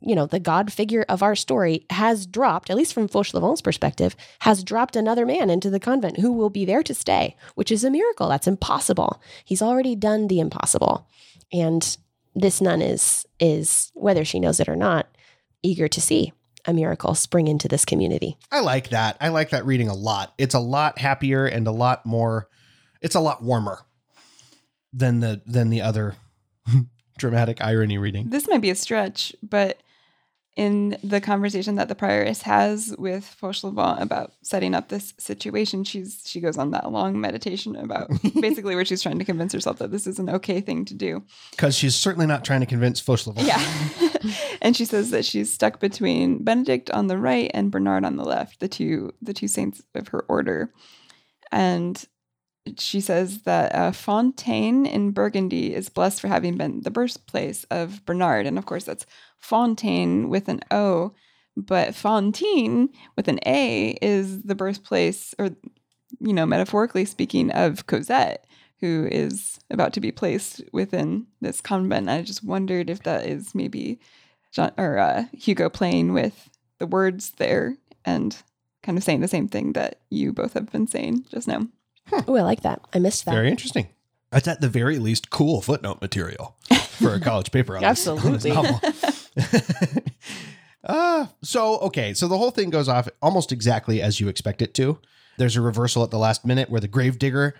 [0.00, 4.16] you know, the God figure of our story has dropped, at least from Fauchelevent's perspective,
[4.40, 7.84] has dropped another man into the convent who will be there to stay, which is
[7.84, 8.28] a miracle.
[8.28, 9.20] That's impossible.
[9.44, 11.06] He's already done the impossible.
[11.52, 11.96] And
[12.34, 15.06] this nun is is, whether she knows it or not,
[15.62, 16.32] eager to see
[16.64, 18.36] a miracle spring into this community.
[18.50, 19.16] I like that.
[19.20, 20.34] I like that reading a lot.
[20.38, 22.48] It's a lot happier and a lot more
[23.00, 23.80] it's a lot warmer
[24.92, 26.16] than the than the other
[27.18, 28.30] dramatic irony reading.
[28.30, 29.82] This might be a stretch, but
[30.58, 36.20] in the conversation that the prioress has with Fauchelevent about setting up this situation, she's
[36.26, 39.92] she goes on that long meditation about basically where she's trying to convince herself that
[39.92, 41.22] this is an okay thing to do.
[41.52, 43.46] Because she's certainly not trying to convince Fauchelevent.
[43.46, 44.34] Yeah.
[44.60, 48.24] and she says that she's stuck between Benedict on the right and Bernard on the
[48.24, 50.72] left, the two the two saints of her order.
[51.52, 52.04] And
[52.76, 58.04] she says that uh, Fontaine in Burgundy is blessed for having been the birthplace of
[58.04, 58.46] Bernard.
[58.46, 59.06] And of course, that's
[59.38, 61.14] Fontaine with an O,
[61.56, 65.50] but Fantine with an A is the birthplace, or,
[66.20, 68.46] you know, metaphorically speaking, of Cosette,
[68.80, 72.08] who is about to be placed within this convent.
[72.08, 73.98] I just wondered if that is maybe
[74.52, 78.36] John, or uh, Hugo playing with the words there and
[78.82, 81.66] kind of saying the same thing that you both have been saying just now.
[82.12, 82.80] Oh, I like that.
[82.92, 83.32] I missed that.
[83.32, 83.88] Very interesting.
[84.30, 86.56] That's at the very least cool footnote material
[86.98, 87.76] for a college paper.
[87.76, 88.52] On this- on this Absolutely.
[88.52, 88.80] novel.
[90.84, 92.14] uh, so, okay.
[92.14, 94.98] So the whole thing goes off almost exactly as you expect it to.
[95.38, 97.54] There's a reversal at the last minute where the gravedigger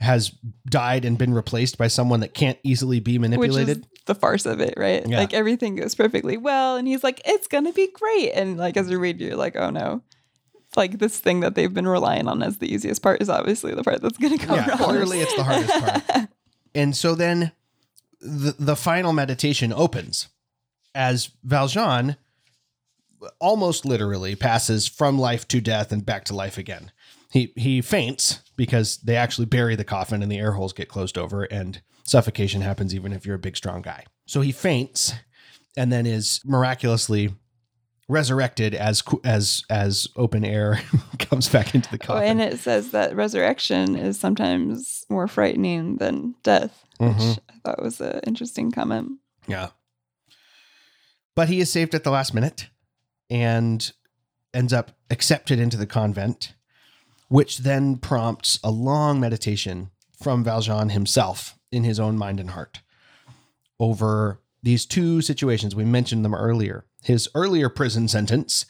[0.00, 0.32] has
[0.66, 3.78] died and been replaced by someone that can't easily be manipulated.
[3.80, 5.06] Which is the farce of it, right?
[5.06, 5.18] Yeah.
[5.18, 8.88] Like everything goes perfectly well, and he's like, "It's gonna be great," and like as
[8.88, 10.02] a reader, you're like, "Oh no,
[10.76, 13.82] like this thing that they've been relying on as the easiest part is obviously the
[13.82, 14.78] part that's going to come yeah, wrong.
[14.78, 16.28] clearly it's the hardest part.
[16.74, 17.52] And so then
[18.20, 20.28] the, the final meditation opens
[20.94, 22.16] as Valjean
[23.38, 26.90] almost literally passes from life to death and back to life again.
[27.32, 31.16] He he faints because they actually bury the coffin and the air holes get closed
[31.16, 34.04] over and suffocation happens even if you're a big strong guy.
[34.26, 35.12] So he faints
[35.76, 37.34] and then is miraculously
[38.10, 40.80] resurrected as as as open air
[41.18, 42.24] comes back into the Oh, coffin.
[42.24, 47.38] and it says that resurrection is sometimes more frightening than death, which Mhm.
[47.48, 49.12] I thought was an interesting comment.
[49.46, 49.68] Yeah.
[51.34, 52.68] But he is saved at the last minute
[53.30, 53.90] and
[54.52, 56.54] ends up accepted into the convent,
[57.28, 62.80] which then prompts a long meditation from Valjean himself in his own mind and heart
[63.78, 65.74] over these two situations.
[65.74, 66.84] We mentioned them earlier.
[67.02, 68.66] His earlier prison sentence,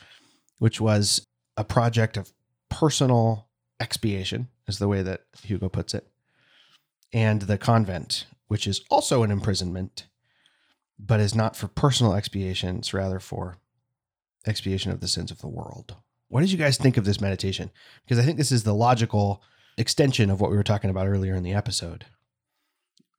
[0.58, 2.32] which was a project of
[2.68, 3.48] personal
[3.80, 6.06] expiation, is the way that Hugo puts it,
[7.12, 10.06] and the convent, which is also an imprisonment
[11.06, 12.76] but is not for personal expiation.
[12.76, 13.56] It's rather for
[14.46, 15.96] expiation of the sins of the world.
[16.28, 17.70] What did you guys think of this meditation?
[18.04, 19.42] Because I think this is the logical
[19.76, 22.06] extension of what we were talking about earlier in the episode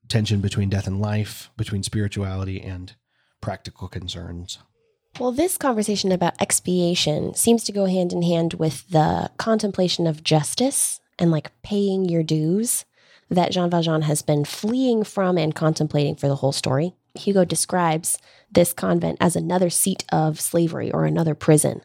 [0.08, 2.94] tension between death and life, between spirituality and
[3.40, 4.58] practical concerns.
[5.20, 10.24] Well, this conversation about expiation seems to go hand in hand with the contemplation of
[10.24, 12.86] justice and like paying your dues
[13.28, 16.94] that Jean Valjean has been fleeing from and contemplating for the whole story.
[17.14, 18.16] Hugo describes
[18.50, 21.82] this convent as another seat of slavery or another prison.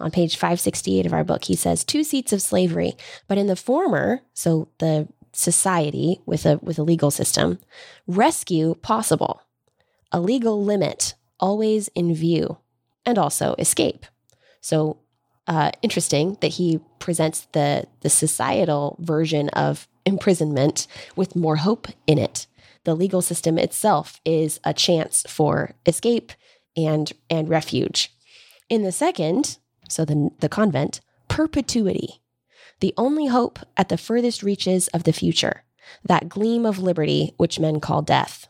[0.00, 2.94] On page 568 of our book, he says two seats of slavery,
[3.28, 7.60] but in the former, so the society with a with a legal system,
[8.08, 9.42] rescue possible.
[10.10, 12.58] A legal limit always in view,
[13.06, 14.06] and also escape.
[14.60, 14.98] So
[15.46, 20.86] uh, interesting that he presents the the societal version of imprisonment
[21.16, 22.46] with more hope in it.
[22.84, 26.32] The legal system itself is a chance for escape
[26.76, 28.10] and and refuge.
[28.68, 32.20] In the second, so the the convent, perpetuity.
[32.80, 35.64] The only hope at the furthest reaches of the future,
[36.04, 38.48] that gleam of liberty which men call death.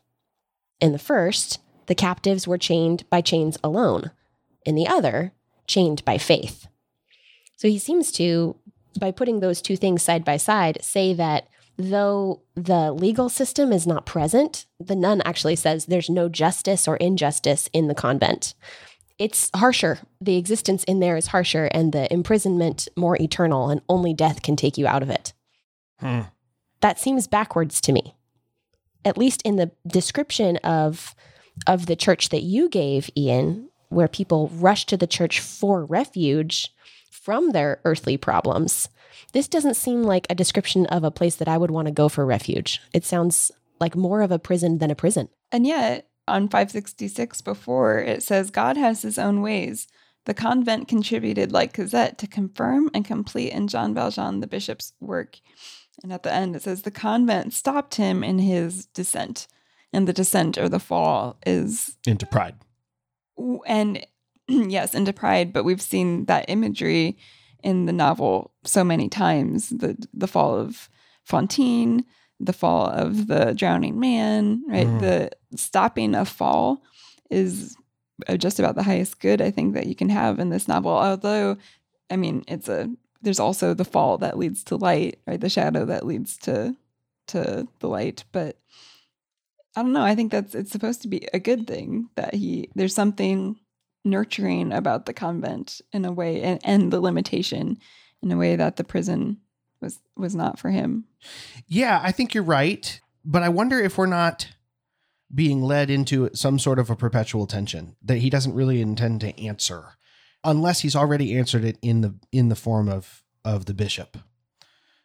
[0.80, 4.10] In the first, the captives were chained by chains alone.
[4.64, 5.32] In the other,
[5.66, 6.66] chained by faith.
[7.56, 8.56] So he seems to,
[8.98, 13.86] by putting those two things side by side, say that though the legal system is
[13.86, 18.54] not present, the nun actually says there's no justice or injustice in the convent.
[19.18, 20.00] It's harsher.
[20.20, 24.56] The existence in there is harsher, and the imprisonment more eternal, and only death can
[24.56, 25.32] take you out of it.
[26.00, 26.22] Hmm.
[26.80, 28.16] That seems backwards to me.
[29.04, 31.14] At least in the description of
[31.68, 36.72] of the church that you gave, Ian, where people rush to the church for refuge
[37.10, 38.88] from their earthly problems.
[39.32, 42.08] This doesn't seem like a description of a place that I would want to go
[42.08, 42.80] for refuge.
[42.92, 45.28] It sounds like more of a prison than a prison.
[45.50, 49.88] And yet, on 566 before, it says God has his own ways.
[50.26, 55.38] The convent contributed, like Cosette, to confirm and complete in Jean Valjean the bishop's work.
[56.02, 59.46] And at the end, it says the convent stopped him in his descent.
[59.92, 62.56] And the descent or the fall is Into pride.
[63.66, 64.06] And
[64.48, 67.16] yes, into pride, but we've seen that imagery
[67.62, 69.70] in the novel so many times.
[69.70, 70.88] The the fall of
[71.24, 72.04] Fantine,
[72.38, 74.86] the fall of the drowning man, right?
[74.86, 75.00] Mm.
[75.00, 76.82] The stopping a fall
[77.30, 77.76] is
[78.28, 80.92] uh, just about the highest good I think that you can have in this novel.
[80.92, 81.56] Although,
[82.10, 82.90] I mean, it's a
[83.22, 85.40] there's also the fall that leads to light, right?
[85.40, 86.76] The shadow that leads to
[87.28, 88.58] to the light, but
[89.76, 90.04] I don't know.
[90.04, 93.56] I think that's it's supposed to be a good thing that he there's something
[94.04, 97.78] nurturing about the convent in a way and, and the limitation
[98.22, 99.38] in a way that the prison
[99.80, 101.04] was was not for him.
[101.66, 103.00] Yeah, I think you're right.
[103.24, 104.48] But I wonder if we're not
[105.34, 109.40] being led into some sort of a perpetual tension that he doesn't really intend to
[109.40, 109.94] answer
[110.44, 114.18] unless he's already answered it in the in the form of of the bishop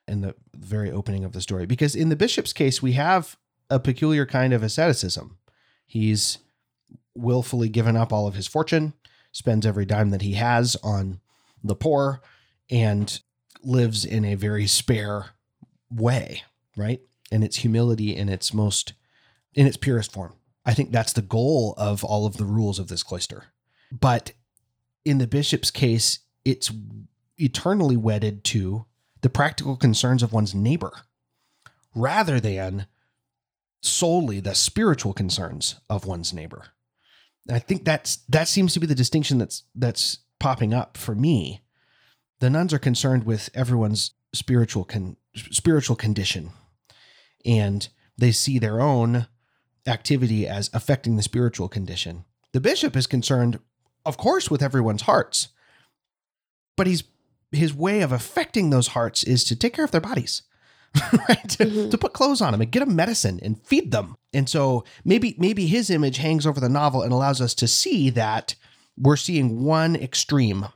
[0.08, 3.38] in the very opening of the story because in the bishop's case we have
[3.70, 5.38] a peculiar kind of asceticism.
[5.86, 6.40] He's
[7.16, 8.94] willfully given up all of his fortune
[9.32, 11.20] spends every dime that he has on
[11.64, 12.22] the poor
[12.70, 13.20] and
[13.62, 15.32] lives in a very spare
[15.92, 16.44] way
[16.80, 17.02] right?
[17.32, 18.94] And its humility in its most
[19.54, 20.34] in its purest form.
[20.66, 23.46] I think that's the goal of all of the rules of this cloister.
[23.92, 24.32] But
[25.06, 26.72] in the bishop's case it's
[27.38, 28.86] eternally wedded to
[29.22, 30.94] the practical concerns of one's neighbor
[31.94, 32.88] rather than
[33.82, 36.68] solely the spiritual concerns of one's neighbor.
[37.48, 41.16] And i think that's that seems to be the distinction that's that's popping up for
[41.16, 41.62] me.
[42.40, 46.52] The nuns are concerned with everyone's spiritual con- spiritual condition.
[47.46, 47.88] And
[48.18, 49.28] they see their own
[49.88, 52.26] activity as affecting the spiritual condition.
[52.52, 53.60] The bishop is concerned,
[54.06, 55.50] of course, with everyone's hearts,
[56.76, 57.04] but he's
[57.52, 60.44] his way of affecting those hearts is to take care of their bodies,
[61.30, 61.50] right?
[61.50, 61.92] To, Mhm.
[61.92, 64.16] to put clothes on them and get them medicine and feed them.
[64.34, 68.10] And so maybe maybe his image hangs over the novel and allows us to see
[68.12, 68.56] that
[68.98, 70.68] we're seeing one extreme,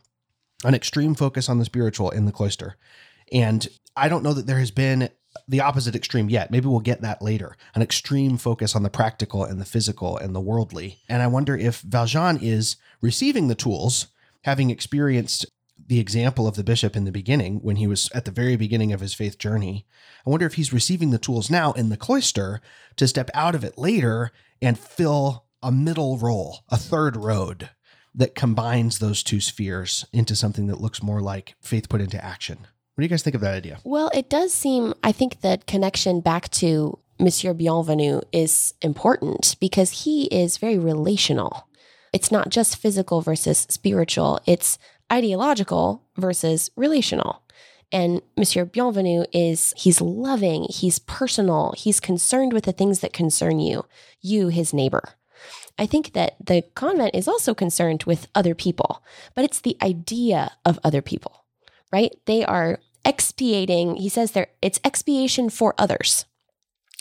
[0.64, 2.78] an extreme focus on the spiritual in the cloister.
[3.32, 5.10] And I don't know that there has been
[5.48, 6.52] the opposite extreme yet.
[6.52, 7.58] Maybe we'll get that later.
[7.76, 11.00] An extreme focus on the practical and the physical and the worldly.
[11.10, 14.08] And I wonder if Valjean is receiving the tools,
[14.44, 15.46] having experienced
[15.88, 18.94] the example of the bishop in the beginning when he was at the very beginning
[18.94, 19.86] of his faith journey.
[20.26, 22.62] I wonder if he's receiving the tools now in the cloister
[22.96, 27.70] to step out of it later and fill a middle role, a third road
[28.16, 32.60] that combines those two spheres into something that looks more like faith put into action.
[32.96, 33.80] What do you guys think of that idea?
[33.84, 40.04] Well, it does seem, I think that connection back to Monsieur Bienvenu is important because
[40.04, 41.68] he is very relational.
[42.12, 44.78] It's not just physical versus spiritual, it's
[45.12, 47.44] ideological versus relational.
[47.92, 53.60] And Monsieur Bienvenu is, he's loving, he's personal, he's concerned with the things that concern
[53.60, 53.86] you,
[54.20, 55.10] you, his neighbor.
[55.78, 59.04] I think that the convent is also concerned with other people,
[59.36, 61.46] but it's the idea of other people,
[61.92, 62.12] right?
[62.26, 66.26] They are expiating, he says there, it's expiation for others.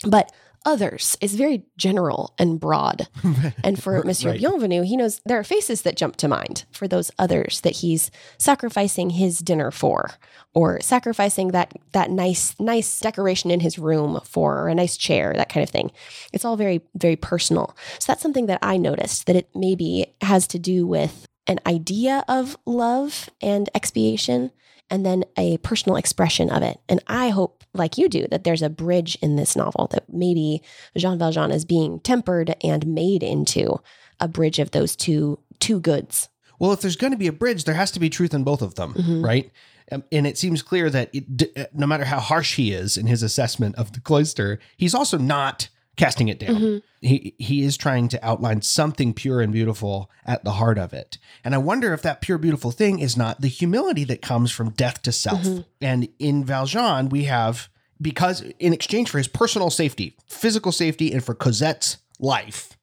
[0.05, 0.31] But
[0.65, 3.07] others is very general and broad.
[3.63, 4.41] And for Monsieur Right.
[4.41, 8.11] Bienvenu, he knows there are faces that jump to mind for those others that he's
[8.37, 10.11] sacrificing his dinner for,
[10.53, 15.33] or sacrificing that that nice nice decoration in his room for, or a nice chair,
[15.35, 15.91] that kind of thing.
[16.31, 17.75] It's all very very personal.
[17.99, 22.23] So that's something that I noticed that it maybe has to do with an idea
[22.27, 24.51] of love and expiation
[24.89, 26.79] and then a personal expression of it.
[26.87, 30.61] And I hope, like you do, that there's a bridge in this novel that maybe
[30.97, 33.79] Jean Valjean is being tempered and made into
[34.19, 36.29] a bridge of those two two goods.
[36.59, 38.61] Well, if there's going to be a bridge, there has to be truth in both
[38.61, 39.23] of them, Mhm.
[39.25, 39.51] right?
[39.91, 43.07] Um, And it seems clear that it, uh, no matter how harsh he is in
[43.07, 46.55] his assessment of the cloister, he's also not casting it down.
[46.55, 46.81] Mhm.
[47.01, 51.17] He he is trying to outline something pure and beautiful at the heart of it.
[51.43, 54.71] And I wonder if that pure beautiful thing is not the humility that comes from
[54.71, 55.41] death to self.
[55.43, 55.65] Mhm.
[55.81, 57.69] And in Valjean, we have
[58.01, 62.77] because in exchange for his personal safety, physical safety, and for Cosette's life,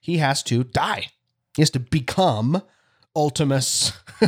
[0.00, 1.08] he has to die.
[1.56, 2.62] He has to become
[3.14, 3.92] Ultimus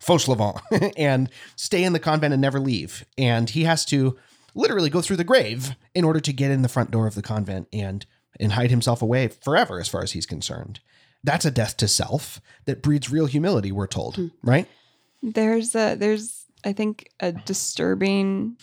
[0.00, 0.60] Fauchelevent
[0.96, 3.04] and stay in the convent and never leave.
[3.16, 4.18] And he has to
[4.54, 7.22] literally go through the grave in order to get in the front door of the
[7.22, 8.06] convent and
[8.40, 10.80] and hide himself away forever as far as he's concerned.
[11.22, 14.26] That's a death to self that breeds real humility, we're told, hmm.
[14.42, 14.68] right?
[15.22, 18.56] There's a there's I think a disturbing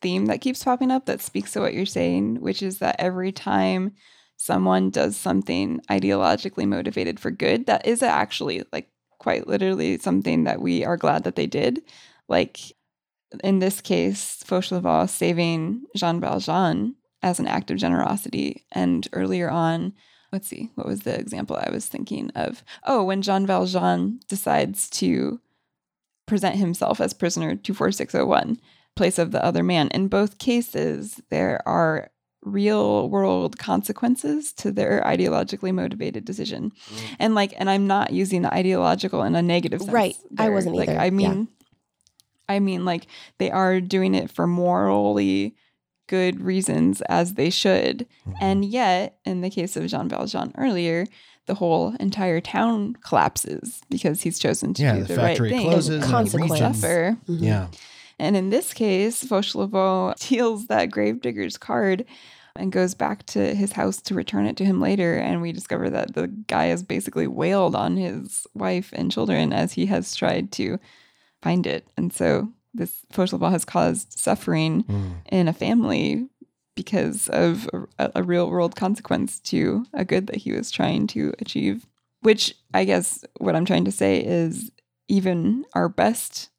[0.00, 3.32] theme that keeps popping up that speaks to what you're saying, which is that every
[3.32, 3.94] time
[4.36, 8.88] someone does something ideologically motivated for good, that is actually like
[9.18, 11.82] quite literally something that we are glad that they did.
[12.28, 12.60] Like
[13.42, 18.64] in this case, Fauchelevent saving Jean Valjean as an act of generosity.
[18.72, 19.92] And earlier on,
[20.32, 22.62] let's see, what was the example I was thinking of?
[22.84, 25.40] Oh, when Jean Valjean decides to
[26.26, 28.60] present himself as prisoner 24601,
[28.94, 29.88] place of the other man.
[29.88, 32.10] In both cases, there are
[32.42, 36.70] real world consequences to their ideologically motivated decision.
[36.70, 37.16] Mm.
[37.18, 39.92] And like, and I'm not using the ideological in a negative sense.
[39.92, 40.16] Right.
[40.36, 41.00] I wasn't like, either.
[41.00, 41.10] I
[41.48, 41.57] Yeah.
[42.48, 43.06] Mean, I mean, like
[43.38, 45.54] they are doing it for morally
[46.08, 48.06] good reasons as they should.
[48.40, 51.06] And yet, in the case of Jean Valjean earlier,
[51.46, 55.62] the whole entire town collapses because he's chosen to Yeah, do the the, right thing.
[55.62, 57.16] closes and the consequence region- suffer.
[57.28, 57.38] Mhm.
[57.42, 57.66] yeah.
[58.18, 62.04] And in this case, Fauchelevent deals that gravedigger's card
[62.56, 65.14] and goes back to his house to return it to him later.
[65.16, 69.74] And we discover that the guy has basically wailed on his wife and children as
[69.74, 70.78] he has tried to
[71.42, 71.86] find it.
[71.96, 75.14] And so this Fauchelevent has caused suffering Mm.
[75.30, 76.28] in a family
[76.76, 81.32] because of a, a real world consequence to a good that he was trying to
[81.40, 81.86] achieve.
[82.22, 84.70] Which I guess what I'm trying to say is
[85.08, 86.50] even our best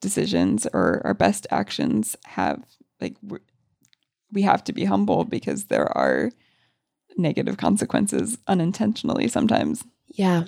[0.00, 2.64] decisions or our best actions have
[3.00, 3.16] like
[4.32, 6.30] we have to be humble because there are
[7.16, 9.84] negative consequences unintentionally sometimes.
[10.08, 10.44] Yeah.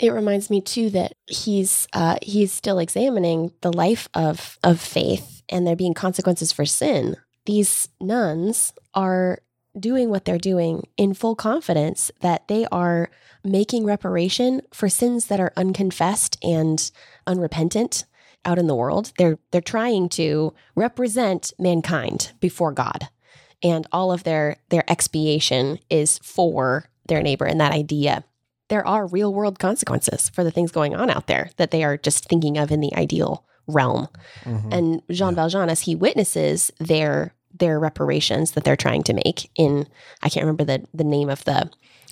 [0.00, 5.42] It reminds me too that he's uh, he's still examining the life of of faith
[5.48, 7.16] and there being consequences for sin.
[7.44, 9.40] These nuns are
[9.78, 13.10] doing what they're doing in full confidence that they are
[13.44, 16.90] making reparation for sins that are unconfessed and
[17.26, 18.04] unrepentant.
[18.44, 19.12] out in the world.
[19.18, 23.08] They're they're trying to represent mankind before God.
[23.62, 28.24] And all of their their expiation is for their neighbor and that idea.
[28.70, 31.98] There are real world consequences for the things going on out there that they are
[31.98, 34.08] just thinking of in the ideal realm.
[34.44, 34.72] Mhm.
[34.72, 39.86] And Jean Valjean, as he witnesses their their reparations that they're trying to make in
[40.22, 41.68] I can't remember the the name of the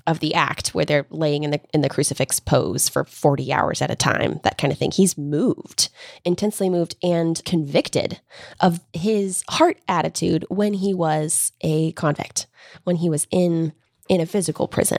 [0.06, 3.82] of the act where they're laying in the in the crucifix pose for 40 hours
[3.82, 4.90] at a time, that kind of thing.
[4.90, 5.90] He's moved,
[6.24, 8.20] intensely moved and convicted
[8.60, 12.46] of his heart attitude when he was a convict,
[12.84, 13.72] when he was in
[14.08, 14.98] in a physical prison.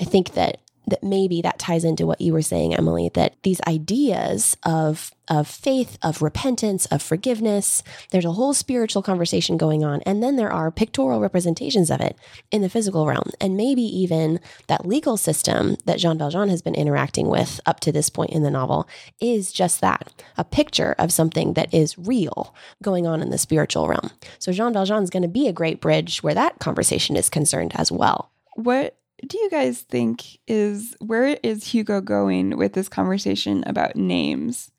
[0.00, 3.60] I think that that maybe that ties into what you were saying, Emily, that these
[3.66, 10.02] ideas of of faith, of repentance, of forgiveness, there's a whole spiritual conversation going on.
[10.02, 12.18] And then there are pictorial representations of it
[12.50, 13.30] in the physical realm.
[13.40, 17.92] And maybe even that legal system that Jean Valjean has been interacting with up to
[17.92, 18.86] this point in the novel
[19.20, 23.88] is just that a picture of something that is real going on in the spiritual
[23.88, 24.10] realm.
[24.38, 27.72] So Jean Valjean is going to be a great bridge where that conversation is concerned
[27.76, 28.30] as well.
[28.54, 34.70] What do you guys think is where is Hugo going with this conversation about names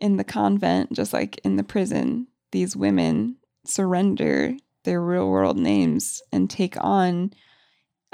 [0.00, 2.26] in the convent, just like in the prison?
[2.52, 7.32] These women surrender their real world names and take on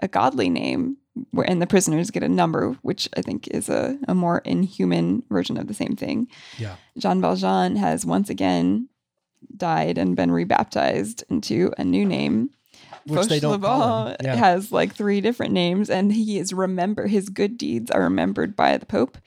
[0.00, 0.96] a godly name,
[1.30, 5.22] where and the prisoners get a number, which I think is a, a more inhuman
[5.30, 6.28] version of the same thing.
[6.58, 6.76] Yeah.
[6.98, 8.88] Jean Valjean has once again
[9.56, 12.50] died and been rebaptized into a new name.
[13.06, 14.14] Which they don't call him.
[14.16, 14.34] Fauchelevent Yeah.
[14.36, 18.76] has like three different names, and he is remember his good deeds are remembered by
[18.76, 19.18] the Pope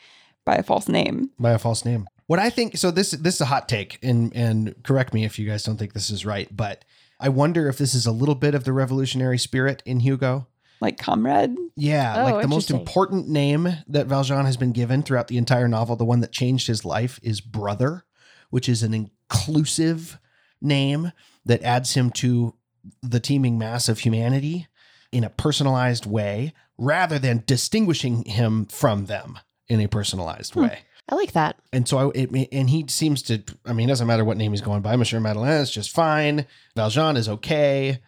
[0.45, 1.30] by a false name.
[1.39, 2.07] by a false name.
[2.27, 5.39] What I think so this this is a hot take and and correct me if
[5.39, 6.86] you guys don't think this is right, but
[7.19, 10.47] I wonder if this is a little bit of the revolutionary spirit in Hugo.
[10.82, 15.27] Like comrade, Yeah, Oh, like the most important name that Valjean has been given throughout
[15.27, 18.05] the entire novel, the one that changed his life is brother,
[18.49, 20.19] which is an inclusive
[20.61, 21.11] name
[21.45, 22.53] that adds him to
[23.01, 24.67] the teeming mass of humanity
[25.11, 30.61] in a personalized way rather than distinguishing him from them in a personalized Hmm.
[30.63, 30.80] way.
[31.11, 31.55] I like that.
[31.73, 33.41] And so, I, it, and he seems to.
[33.65, 34.95] I mean, it doesn't matter what name he's going by.
[34.95, 36.45] Monsieur Madeleine is just fine.
[36.75, 37.99] Valjean is okay.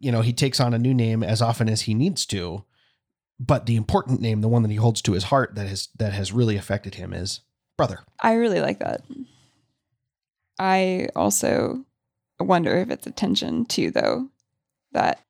[0.00, 2.64] You know, he takes on a new name as often as he needs to.
[3.38, 6.12] But the important name, the one that he holds to his heart, that has that
[6.12, 7.40] has really affected him, is
[7.76, 8.00] brother.
[8.20, 9.02] I really like that.
[10.58, 11.84] I also
[12.42, 14.28] wonder if it's a tension too, though,
[14.92, 15.20] that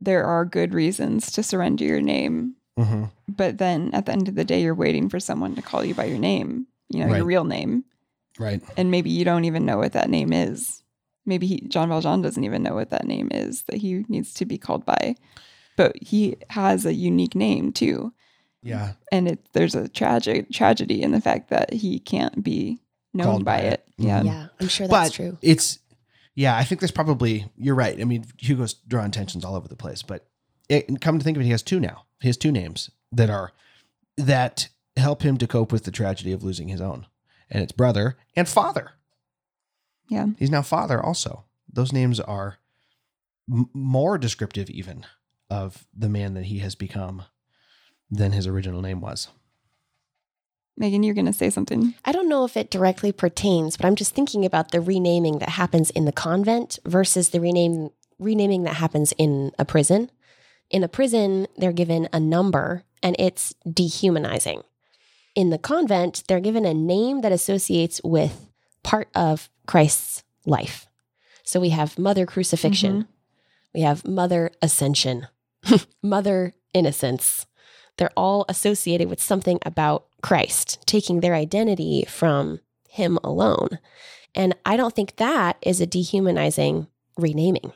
[0.00, 3.04] there are good reasons to surrender your name, Mm-hmm.
[3.28, 5.94] but then at the end of the day, you're waiting for someone to call you
[5.94, 7.16] by your name, you know, Right.
[7.18, 7.84] your real name.
[8.38, 8.62] Right.
[8.78, 10.82] and maybe you don't even know what that name is.
[11.26, 14.46] Maybe he, Jean Valjean doesn't even know what that name is that he needs to
[14.46, 15.16] be called by.
[15.76, 18.14] But he has a unique name too,
[18.62, 18.94] Yeah.
[19.12, 22.78] and it there's a tragic tragedy in the fact that he can't be
[23.12, 23.72] known by by it.
[23.74, 23.84] it.
[24.06, 24.22] Yeah.
[24.22, 25.36] Yeah, I'm sure that's but true.
[25.42, 25.78] it's
[26.34, 26.56] yeah.
[26.56, 28.00] I think there's probably you're right.
[28.00, 30.26] I mean, Hugo's drawing tensions all over the place, but
[30.68, 32.04] it, come to think of it, he has two now.
[32.20, 33.52] He has two names that are
[34.16, 37.06] that help him to cope with the tragedy of losing his own,
[37.50, 38.92] and it's brother and father.
[40.08, 40.26] Yeah.
[40.38, 41.44] He's now father also.
[41.72, 42.58] Those names are
[43.50, 45.06] m- more descriptive even
[45.48, 47.22] of the man that he has become
[48.10, 49.28] than his original name was.
[50.76, 51.94] Megan, you're gonna say something.
[52.04, 55.50] I don't know if it directly pertains, but I'm just thinking about the renaming that
[55.50, 60.10] happens in the convent versus the rename renaming that happens in a prison.
[60.70, 64.62] In a prison, they're given a number and it's dehumanizing.
[65.34, 68.48] In the convent, they're given a name that associates with
[68.82, 70.86] part of Christ's life.
[71.42, 73.10] So we have Mother Crucifixion, mm-hmm.
[73.74, 75.26] we have Mother Ascension,
[76.02, 77.46] Mother Innocence.
[77.98, 83.78] They're all associated with something about Christ, taking their identity from Him alone.
[84.34, 86.86] And I don't think that is a dehumanizing
[87.18, 87.72] renaming,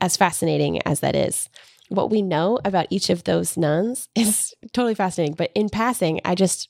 [0.00, 1.48] as fascinating as that is.
[1.88, 5.34] What we know about each of those nuns is totally fascinating.
[5.34, 6.68] But in passing, I just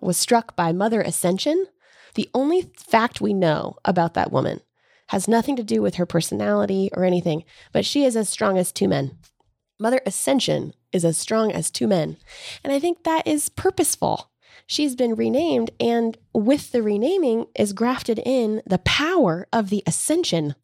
[0.00, 1.66] was struck by Mother Ascension.
[2.14, 4.60] The only fact we know about that woman
[5.08, 8.72] has nothing to do with her personality or anything, but she is as strong as
[8.72, 9.16] two men.
[9.78, 12.16] Mother Ascension is as strong as two men.
[12.64, 14.30] And I think that is purposeful.
[14.66, 20.54] She's been renamed, and with the renaming is grafted in the power of the ascension,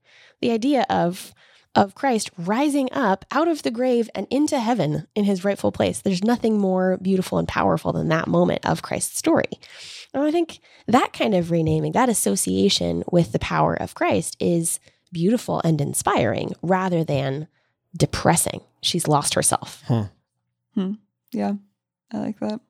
[0.40, 1.32] the idea of
[1.74, 6.00] of Christ rising up out of the grave and into heaven in his rightful place.
[6.00, 9.48] There's nothing more beautiful and powerful than that moment of Christ's story.
[10.12, 14.80] And I think that kind of renaming, that association with the power of Christ is
[15.12, 17.48] beautiful and inspiring rather than
[17.96, 18.60] depressing.
[18.82, 19.82] She's lost herself.
[20.74, 20.92] Hmm.
[21.32, 21.54] Yeah,
[22.12, 22.60] I like that.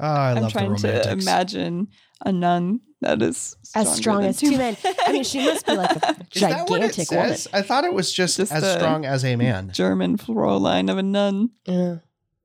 [0.00, 1.88] Oh, I I'm love the trying to imagine
[2.24, 4.76] a nun that is As strong than as two men.
[5.06, 7.36] I mean, she must be like a Is that what it gigantic woman.
[7.52, 9.70] I thought it was just, Just as strong as a man.
[9.72, 11.50] German Fräulein of a nun.
[11.66, 11.96] Yeah.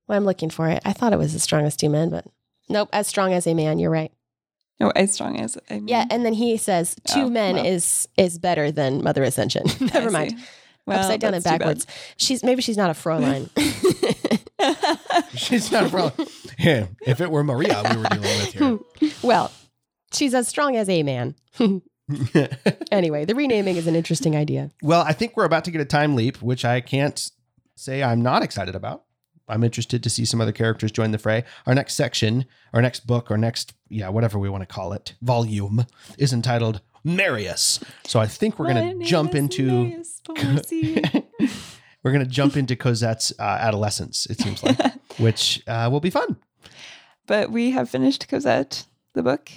[0.08, 0.82] Well, I'm looking for it.
[0.86, 2.26] I thought it was as strong as two men, but
[2.70, 3.80] nope, as strong as a man.
[3.80, 4.12] You're right.
[4.80, 5.88] No, as strong as a man.
[5.88, 7.66] Yeah, and then he says two Oh, men well.
[7.66, 9.64] is is better than Mother Ascension.
[9.82, 10.32] I Never mind.
[10.32, 10.46] see.
[10.88, 11.60] Well, Upside down and that's too bad.
[11.60, 11.86] backwards.
[12.18, 13.50] She's maybe she's not a Fräulein.
[15.36, 16.28] She's not a problem.
[16.58, 19.12] Yeah, if it were Maria, we were dealing with here.
[19.24, 19.52] well,
[20.14, 21.36] she's as strong as a man.
[22.92, 24.72] anyway, the renaming is an interesting idea.
[24.82, 27.30] well, I think we're about to get a time leap, which I can't
[27.76, 29.04] say I'm not excited about.
[29.50, 31.44] I'm interested to see some other characters join the fray.
[31.66, 35.14] Our next section, our next book, our next, yeah, whatever we want to call it,
[35.22, 35.86] volume
[36.18, 37.80] is entitled Marius.
[38.06, 40.04] So I think we're going to jump into
[42.04, 44.26] we're going to jump into Cosette's uh, adolescence.
[44.28, 44.78] It seems like,
[45.18, 46.38] which uh, will be fun.
[47.26, 49.50] but we have finished Cosette, the book,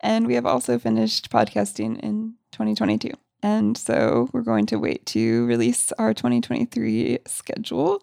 [0.00, 3.10] and we have also finished podcasting in 2022.
[3.42, 8.02] And so we're going to wait to release our 2023 schedule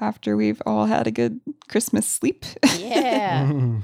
[0.00, 2.44] after we've all had a good Christmas sleep.
[2.78, 3.50] Yeah.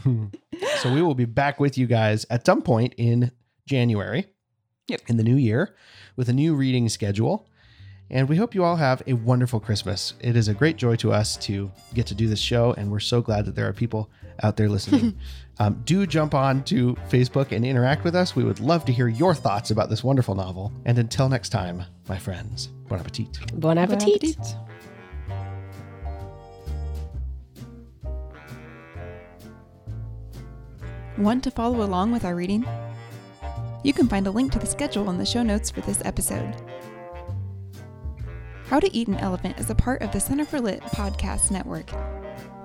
[0.79, 3.33] so we will be back with you guys at some point in
[3.67, 4.27] January.
[4.89, 5.03] Yep.
[5.07, 5.75] In the new year
[6.17, 7.49] with a new reading schedule.
[8.11, 10.13] And we hope you all have a wonderful Christmas.
[10.21, 13.01] It is a great joy to us to get to do this show, and we're
[13.01, 14.11] so glad that there are people
[14.43, 15.19] out there listening.
[15.59, 18.37] um, do jump on to Facebook and interact with us.
[18.37, 20.71] We would love to hear your thoughts about this wonderful novel.
[20.85, 23.39] And until next time, my friends, bon appetit.
[23.59, 24.23] Bon appetit.
[24.23, 24.57] Bon appetit.
[31.17, 32.67] Want to follow along with our reading?
[33.85, 36.57] You can find a link to the schedule in the show notes for this episode.
[38.67, 41.91] How to Eat an Elephant is a part of the Center for Lit podcast network.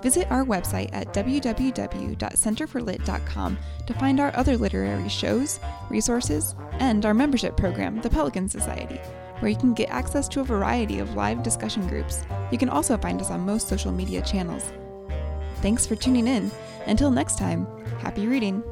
[0.02, 5.60] Visit our website at www.centerforlit.com to find our other literary shows,
[5.90, 8.96] resources, and our membership program, the Pelican Society,
[9.40, 12.24] where you can get access to a variety of live discussion groups.
[12.50, 14.72] You can also find us on most social media channels.
[15.56, 16.50] Thanks for tuning in.
[16.86, 17.66] Until next time,
[17.98, 18.62] happy reading.